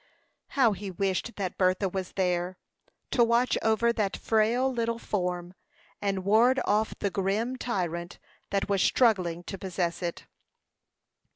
How 0.57 0.71
he 0.71 0.89
wished 0.89 1.35
that 1.35 1.59
Bertha 1.59 1.87
was 1.87 2.13
there, 2.13 2.57
to 3.11 3.23
watch 3.23 3.55
over 3.61 3.93
that 3.93 4.17
frail 4.17 4.67
little 4.73 4.97
form, 4.97 5.53
and 6.01 6.25
ward 6.25 6.59
off 6.65 6.97
the 6.97 7.11
grim 7.11 7.55
tyrant 7.55 8.17
that 8.49 8.67
was 8.67 8.81
struggling 8.81 9.43
to 9.43 9.59
possess 9.59 10.01
it! 10.01 10.25